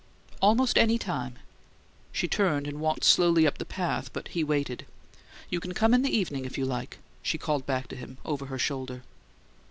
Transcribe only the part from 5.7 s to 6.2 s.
come in the